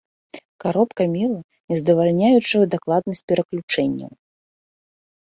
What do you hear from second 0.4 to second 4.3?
Каробка мела нездавальняючую дакладнасць пераключэнняў.